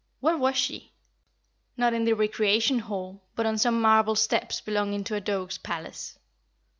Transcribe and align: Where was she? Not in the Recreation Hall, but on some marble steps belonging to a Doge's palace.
Where 0.19 0.35
was 0.35 0.57
she? 0.57 0.93
Not 1.77 1.93
in 1.93 2.05
the 2.05 2.13
Recreation 2.13 2.79
Hall, 2.79 3.21
but 3.35 3.45
on 3.45 3.59
some 3.59 3.79
marble 3.79 4.15
steps 4.15 4.59
belonging 4.59 5.03
to 5.03 5.13
a 5.15 5.21
Doge's 5.21 5.59
palace. 5.59 6.17